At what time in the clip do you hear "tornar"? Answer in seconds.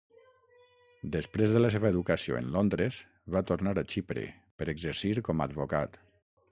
3.53-3.75